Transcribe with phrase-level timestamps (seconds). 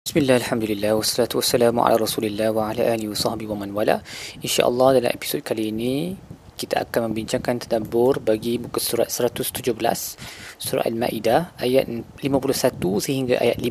[0.00, 4.00] Bismillah, Alhamdulillah, wassalatu wassalamu ala rasulillah wa ala alihi wa sahbihi wa man wala.
[4.40, 6.16] InsyaAllah dalam episod kali ini
[6.56, 9.60] kita akan membincangkan tadabbur bagi muka surat 117
[10.56, 11.84] Surah Al-Ma'idah ayat
[12.16, 12.16] 51
[12.96, 13.68] sehingga ayat 57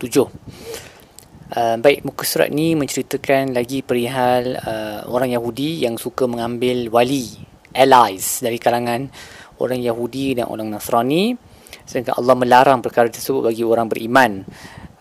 [0.00, 7.36] uh, Baik, muka surat ni menceritakan lagi perihal uh, orang Yahudi yang suka mengambil wali,
[7.76, 9.12] allies dari kalangan
[9.60, 11.36] orang Yahudi dan orang Nasrani.
[11.84, 14.44] Sehingga Allah melarang perkara tersebut bagi orang beriman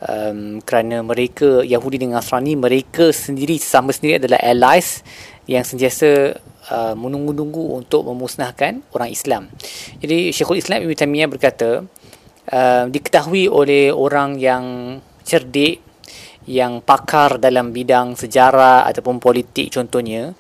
[0.04, 5.02] um, kerana mereka Yahudi dan Nasrani mereka sendiri sama sendiri adalah allies
[5.48, 6.38] yang sentiasa
[6.70, 9.44] uh, menunggu-nunggu untuk memusnahkan orang Islam.
[10.04, 11.70] Jadi Syekhul Islam Ibn Taymiyah berkata
[12.52, 14.64] uh, diketahui oleh orang yang
[15.24, 15.88] cerdik
[16.48, 20.32] yang pakar dalam bidang sejarah ataupun politik contohnya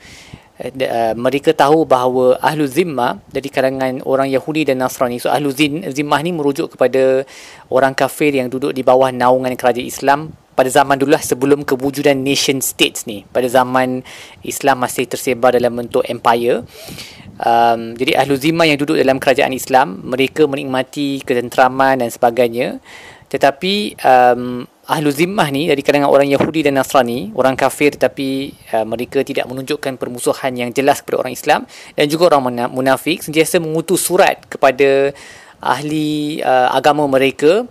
[1.13, 6.33] mereka tahu bahawa ahlu zimmah dari kalangan orang Yahudi dan Nasrani so ahlu zimmah ni
[6.33, 7.21] merujuk kepada
[7.69, 10.19] orang kafir yang duduk di bawah naungan kerajaan Islam
[10.57, 13.21] pada zaman dulu lah sebelum kewujudan nation states ni.
[13.29, 14.01] Pada zaman
[14.41, 16.65] Islam masih tersebar dalam bentuk empire.
[17.37, 22.81] Um, jadi ahlu zimmah yang duduk dalam kerajaan Islam mereka menikmati ketenteraman dan sebagainya.
[23.29, 28.87] Tetapi um, ahlu zimmah ni dari kalangan orang Yahudi dan Nasrani, orang kafir tetapi uh,
[28.87, 31.61] mereka tidak menunjukkan permusuhan yang jelas kepada orang Islam
[31.93, 35.11] dan juga orang munafik sentiasa mengutus surat kepada
[35.59, 37.67] ahli uh, agama mereka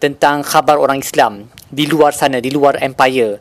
[0.00, 3.38] tentang khabar orang Islam di luar sana, di luar empire.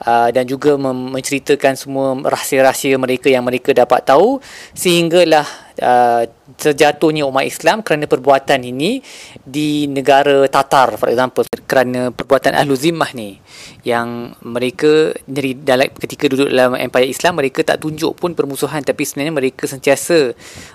[0.00, 4.40] Uh, dan juga menceritakan semua rahsia-rahsia mereka yang mereka dapat tahu
[4.72, 5.44] sehinggalah
[5.78, 6.26] uh,
[6.58, 8.98] terjatuhnya umat Islam kerana perbuatan ini
[9.38, 13.38] di negara Tatar for example kerana perbuatan Ahlu Zimmah ni
[13.86, 19.06] yang mereka dari dalam ketika duduk dalam empire Islam mereka tak tunjuk pun permusuhan tapi
[19.06, 20.34] sebenarnya mereka sentiasa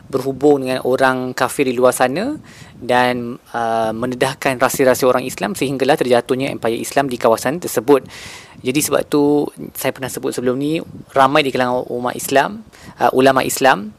[0.09, 2.39] berhubung dengan orang kafir di luar sana
[2.79, 8.03] dan uh, mendedahkan rahsia-rahsia orang Islam sehinggalah terjatuhnya empire Islam di kawasan tersebut.
[8.66, 9.45] Jadi sebab tu
[9.77, 10.81] saya pernah sebut sebelum ni
[11.13, 12.66] ramai di kalangan umat Islam,
[12.99, 13.93] uh, ulama Islam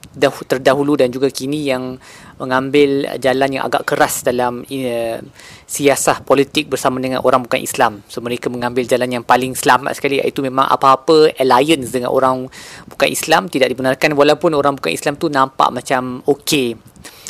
[0.49, 2.01] terdahulu dan juga kini yang
[2.37, 5.19] mengambil jalan yang agak keras dalam uh,
[5.65, 8.05] siasah politik bersama dengan orang bukan Islam.
[8.09, 12.49] So mereka mengambil jalan yang paling selamat sekali iaitu memang apa-apa alliance dengan orang
[12.89, 16.77] bukan Islam tidak dibenarkan walaupun orang bukan Islam tu nampak macam okey.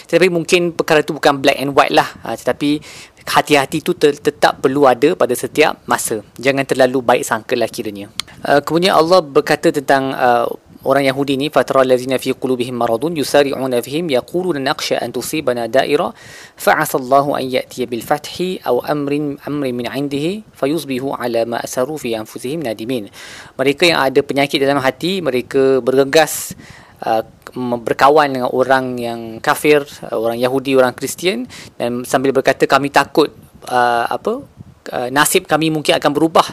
[0.06, 2.06] Tetapi mungkin perkara tu bukan black and white lah.
[2.22, 2.78] Ha, tetapi
[3.26, 6.22] hati-hati tu tetap perlu ada pada setiap masa.
[6.38, 8.06] Jangan terlalu baik sangka lah kiranya.
[8.46, 10.46] Uh, kemudian Allah berkata tentang uh,
[10.86, 16.14] orang Yahudi ni fatara allazina fi qulubihim maradun yusari'una fihim yaquluna naqsha an tusibana da'ira
[16.56, 22.14] fa'asa an ya'tiya bil fathi aw amrin amrin min 'indihi fayusbihu 'ala ma asaru fi
[22.14, 23.10] anfusihim nadimin.
[23.58, 26.54] Mereka yang ada penyakit dalam hati mereka bergegas
[27.02, 27.22] uh,
[27.56, 33.34] berkawan dengan orang yang kafir uh, orang Yahudi orang Kristian dan sambil berkata kami takut
[33.68, 34.44] uh, apa
[34.92, 36.46] uh, nasib kami mungkin akan berubah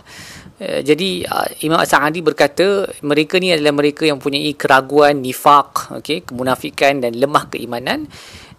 [0.62, 7.02] jadi uh, Imam As-Sa'adi berkata mereka ni adalah mereka yang mempunyai keraguan, nifak, okay, kemunafikan
[7.02, 8.06] dan lemah keimanan.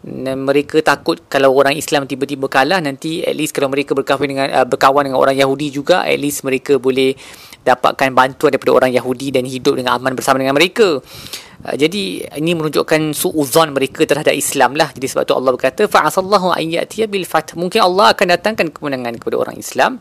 [0.04, 4.53] Dan mereka takut kalau orang Islam tiba-tiba kalah nanti at least kalau mereka berkawan dengan
[4.53, 7.16] uh, berkawan dengan orang Yahudi juga at least mereka boleh
[7.64, 11.00] dapatkan bantuan daripada orang Yahudi dan hidup dengan aman bersama dengan mereka.
[11.64, 14.92] Uh, jadi ini menunjukkan suuzon mereka terhadap Islam lah.
[14.92, 17.56] Jadi sebab tu Allah berkata fa'asallahu an ya'tiya bil fath.
[17.56, 19.97] Mungkin Allah akan datangkan kemenangan kepada orang Islam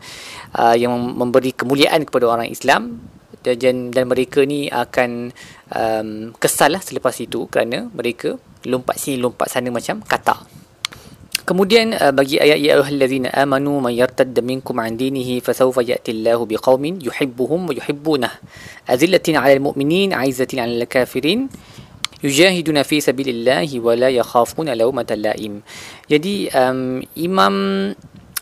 [0.54, 3.00] uh, yang memberi kemuliaan kepada orang Islam
[3.44, 5.32] dan, dan mereka ni akan
[5.68, 6.08] um,
[6.40, 10.63] kesal lah selepas itu kerana mereka lompat sini lompat sana macam kata.
[11.44, 16.48] Kemudian uh, bagi ayat ya ayyuhallazina amanu may yartadda minkum an dinihi fasawfa ya'ti Allahu
[16.48, 18.32] biqaumin yuhibbuhum wa yuhibbunah
[18.88, 21.52] azillatin 'alal mu'minin 'izzatin 'alal kafirin
[22.24, 25.60] yujahiduna fi sabilillahi wa la yakhafuna lawmata la'im.
[26.08, 27.54] Jadi um, Imam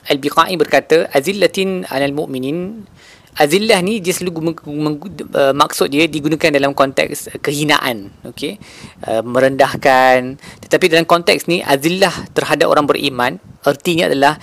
[0.07, 2.87] Al-Biqai berkata azillatin 'alal mu'minin
[3.32, 8.60] Azillah ni dia selalu uh, maksud dia digunakan dalam konteks kehinaan, okey.
[9.09, 10.37] Uh, merendahkan.
[10.60, 14.34] Tetapi dalam konteks ni azillah terhadap orang beriman artinya adalah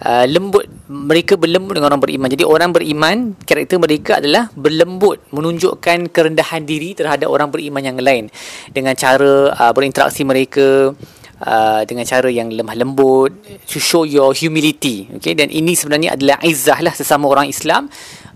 [0.00, 2.28] uh, lembut mereka berlembut dengan orang beriman.
[2.32, 8.32] Jadi orang beriman karakter mereka adalah berlembut menunjukkan kerendahan diri terhadap orang beriman yang lain
[8.72, 10.96] dengan cara uh, berinteraksi mereka
[11.38, 13.30] Uh, dengan cara yang lemah lembut
[13.62, 15.38] to show your humility okay?
[15.38, 17.86] Dan ini sebenarnya adalah izzah lah sesama orang Islam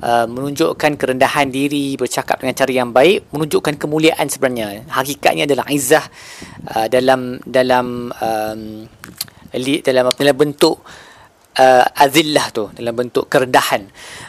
[0.07, 4.87] uh, menunjukkan kerendahan diri bercakap dengan cara yang baik menunjukkan kemuliaan sebenarnya.
[4.87, 6.07] Hakikatnya adalah izzah
[6.71, 8.61] uh, dalam dalam um,
[9.83, 10.79] dalam dalam bentuk
[11.59, 13.85] uh, azillah tu dalam bentuk kerendahan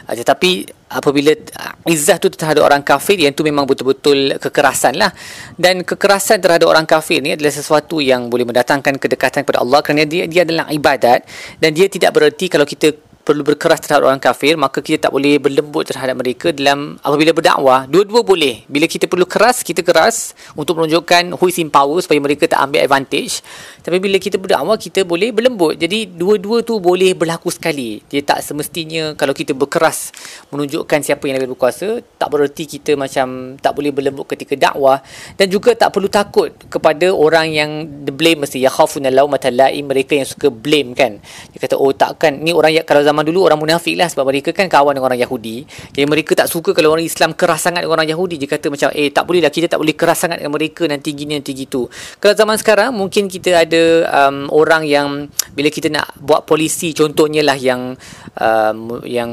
[0.08, 5.10] uh, tetapi apabila uh, izzah tu terhadap orang kafir yang tu memang betul-betul kekerasan lah.
[5.58, 10.06] Dan kekerasan terhadap orang kafir ni adalah sesuatu yang boleh mendatangkan kedekatan kepada Allah kerana
[10.06, 11.26] dia dia adalah ibadat
[11.58, 12.94] dan dia tidak bererti kalau kita
[13.24, 17.88] perlu berkeras terhadap orang kafir maka kita tak boleh berlembut terhadap mereka dalam apabila berdakwah.
[17.88, 18.68] Dua-dua boleh.
[18.68, 22.60] Bila kita perlu keras kita keras untuk menunjukkan who is in power supaya mereka tak
[22.60, 23.40] ambil advantage.
[23.80, 25.80] Tapi bila kita berdakwah kita boleh berlembut.
[25.80, 28.04] Jadi dua-dua tu boleh berlaku sekali.
[28.12, 30.12] Dia tak semestinya kalau kita berkeras
[30.52, 35.00] menunjukkan siapa yang lebih berkuasa tak bererti kita macam tak boleh berlembut ketika dakwah.
[35.40, 37.70] Dan juga tak perlu takut kepada orang yang
[38.04, 38.60] the blame mesti.
[38.60, 41.24] Ya khafuna laim mereka yang suka blame kan?
[41.54, 42.36] Dia kata oh takkan.
[42.44, 45.62] Ni orang kalau zaman dulu orang munafik lah sebab mereka kan kawan dengan orang Yahudi.
[45.94, 48.40] Jadi mereka tak suka kalau orang Islam keras sangat dengan orang Yahudi.
[48.40, 51.14] Dia kata macam eh tak boleh lah kita tak boleh keras sangat dengan mereka nanti
[51.14, 51.86] gini nanti gitu.
[52.18, 57.44] Kalau zaman sekarang mungkin kita ada um, orang yang bila kita nak buat polisi contohnya
[57.44, 57.94] lah yang
[58.40, 59.30] um, yang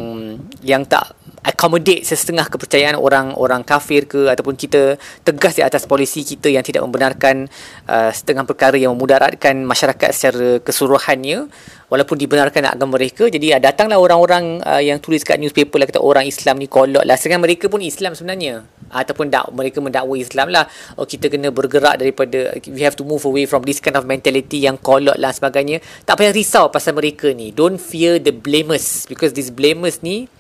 [0.62, 6.54] yang tak accommodate setengah kepercayaan orang-orang kafir ke ataupun kita tegas di atas polisi kita
[6.54, 7.50] yang tidak membenarkan
[7.90, 11.50] uh, setengah perkara yang memudaratkan masyarakat secara keseluruhannya
[11.92, 16.00] walaupun dibenarkan agama mereka jadi uh, datanglah orang-orang uh, yang tulis kat newspaper lah kata
[16.00, 17.20] orang Islam ni kolot lah.
[17.20, 18.64] Sedangkan mereka pun Islam sebenarnya.
[18.92, 20.66] Ataupun dak mereka mendakwa Islam lah.
[20.96, 24.64] Oh kita kena bergerak daripada we have to move away from this kind of mentality
[24.64, 25.84] yang kolot lah sebagainya.
[26.08, 27.54] Tak payah risau pasal mereka ni.
[27.54, 30.32] Don't fear the blamers because these blamers ni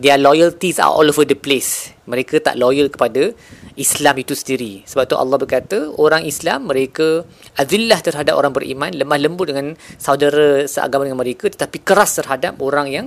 [0.00, 3.32] their loyalties are all over the place mereka tak loyal kepada
[3.74, 4.84] Islam itu sendiri.
[4.84, 7.24] Sebab tu Allah berkata orang Islam mereka
[7.56, 12.86] azillah terhadap orang beriman lemah lembut dengan saudara seagama dengan mereka tetapi keras terhadap orang
[12.92, 13.06] yang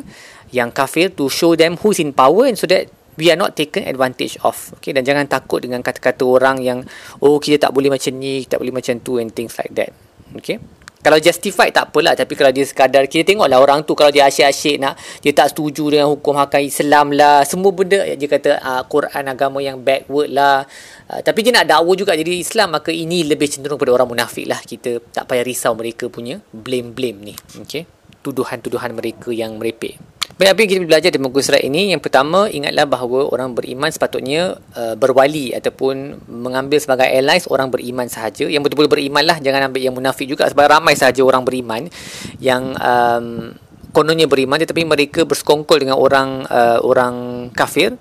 [0.52, 3.86] yang kafir to show them who's in power and so that we are not taken
[3.86, 4.56] advantage of.
[4.82, 6.80] Okay dan jangan takut dengan kata-kata orang yang
[7.22, 9.94] oh kita tak boleh macam ni tak boleh macam tu and things like that.
[10.38, 10.60] Okay
[11.02, 14.78] kalau justified tak apalah tapi kalau dia sekadar kita tengoklah orang tu kalau dia asyik-asyik
[14.82, 19.24] nak dia tak setuju dengan hukum hakam Islam lah semua benda dia kata uh, Quran
[19.30, 20.66] agama yang backward lah.
[21.08, 24.50] Uh, tapi dia nak dakwa juga jadi Islam maka ini lebih cenderung pada orang munafik
[24.50, 24.60] lah.
[24.60, 27.86] Kita tak payah risau mereka punya blame-blame ni okay
[28.28, 29.96] tuduhan-tuduhan mereka yang merepek
[30.45, 31.89] apa yang kita belajar di muka surat ini.
[31.89, 38.06] Yang pertama, ingatlah bahawa orang beriman sepatutnya uh, berwali Ataupun mengambil sebagai allies orang beriman
[38.06, 38.45] sahaja.
[38.45, 41.89] Yang betul-betul beriman lah Jangan ambil yang munafik juga Sebab ramai sahaja orang beriman
[42.38, 43.57] Yang um,
[43.92, 47.95] kononnya beriman tetapi mereka bersekongkol dengan orang uh, orang kafir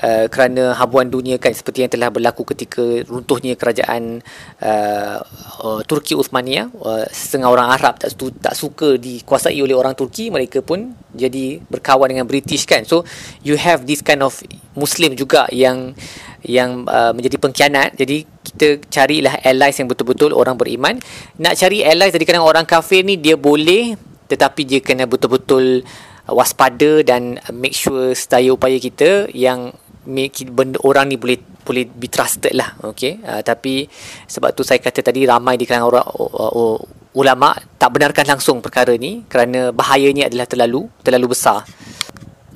[0.00, 4.22] uh, kerana habuan dunia kan seperti yang telah berlaku ketika runtuhnya kerajaan
[4.62, 5.18] uh,
[5.62, 6.70] uh, Turki Uthmaniyah.
[6.74, 12.10] Uh, setengah orang Arab tak tak suka dikuasai oleh orang Turki mereka pun jadi berkawan
[12.10, 12.82] dengan British kan.
[12.86, 13.06] So
[13.46, 14.34] you have this kind of
[14.74, 15.94] muslim juga yang
[16.44, 17.96] yang uh, menjadi pengkhianat.
[17.96, 21.00] Jadi kita carilah allies yang betul-betul orang beriman.
[21.40, 25.84] Nak cari allies dari kalangan orang kafir ni dia boleh tetapi dia kena betul-betul
[26.28, 29.76] waspada dan make sure sedaya upaya kita yang
[30.08, 33.20] make benda orang ni boleh boleh be trusted lah okay?
[33.24, 33.88] Uh, tapi
[34.28, 36.78] sebab tu saya kata tadi ramai di kalangan orang uh, uh,
[37.16, 41.64] ulama tak benarkan langsung perkara ni kerana bahayanya adalah terlalu terlalu besar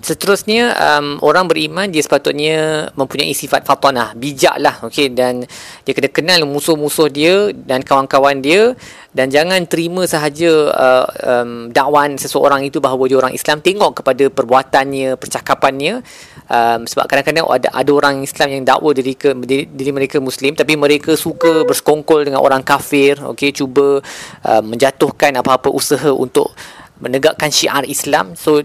[0.09, 5.13] Seterusnya um, orang beriman dia sepatutnya mempunyai sifat fatanah, bijaklah okey?
[5.13, 5.45] Dan
[5.85, 8.73] dia kena kenal musuh-musuh dia dan kawan-kawan dia.
[9.13, 13.61] Dan jangan terima sahaja uh, um, dakwan seseorang itu bahawa dia orang Islam.
[13.61, 16.01] Tengok kepada perbuatannya, percakapannya.
[16.49, 20.57] Um, sebab kadang-kadang ada ada orang Islam yang dakwa diri ke diri, diri mereka muslim.
[20.57, 23.53] Tapi mereka suka bersekongkol dengan orang kafir, okey?
[23.53, 24.01] Cuba
[24.49, 26.57] uh, menjatuhkan apa-apa usaha untuk
[26.99, 28.35] menegakkan syiar Islam.
[28.35, 28.63] So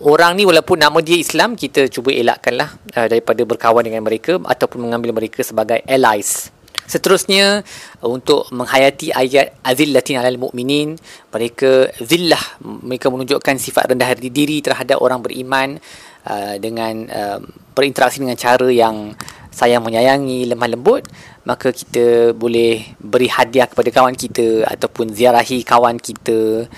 [0.00, 4.88] orang ni walaupun nama dia Islam kita cuba elakkanlah uh, daripada berkawan dengan mereka ataupun
[4.88, 6.48] mengambil mereka sebagai allies.
[6.88, 7.62] Seterusnya
[8.00, 10.96] uh, untuk menghayati ayat azillatin alal mu'minin
[11.30, 15.76] mereka zillah mereka menunjukkan sifat rendah diri terhadap orang beriman
[16.24, 17.38] uh, dengan uh,
[17.76, 19.12] berinteraksi dengan cara yang
[19.50, 21.02] sayang menyayangi lemah lembut
[21.44, 26.70] maka kita boleh beri hadiah kepada kawan kita ataupun ziarahi kawan kita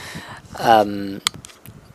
[0.57, 1.21] um,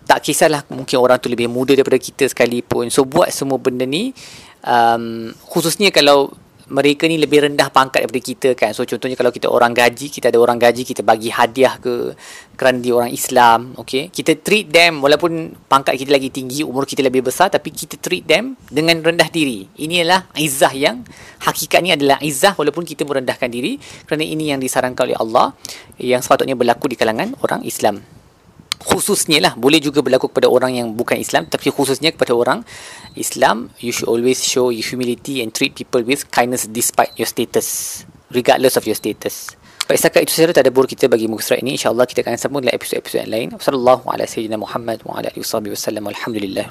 [0.07, 2.87] tak kisahlah mungkin orang tu lebih muda daripada kita sekalipun.
[2.87, 4.15] So buat semua benda ni
[4.63, 6.31] um, khususnya kalau
[6.67, 8.75] mereka ni lebih rendah pangkat daripada kita kan.
[8.75, 12.11] So contohnya kalau kita orang gaji kita ada orang gaji kita bagi hadiah ke
[12.59, 14.11] kerana dia orang Islam okay?
[14.11, 18.27] Kita treat them walaupun pangkat kita lagi tinggi umur kita lebih besar tapi kita treat
[18.27, 19.67] them dengan rendah diri.
[19.79, 21.07] Ini adalah izzah yang
[21.43, 25.55] hakikatnya adalah izzah walaupun kita merendahkan diri kerana ini yang disarankan oleh Allah
[25.99, 28.03] yang sepatutnya berlaku di kalangan orang Islam
[28.81, 32.61] khususnya lah boleh juga berlaku kepada orang yang bukan Islam tapi khususnya kepada orang
[33.17, 38.01] Islam you should always show your humility and treat people with kindness despite your status
[38.29, 39.57] regardless of your status
[39.87, 41.79] Baik, setakat itu sahaja tadabbur kita bagi muka surat ini.
[41.79, 43.47] InsyaAllah kita akan sambung dalam episod-episod yang lain.
[43.55, 46.11] Wassalamualaikum warahmatullahi wabarakatuh.
[46.11, 46.67] Alhamdulillah.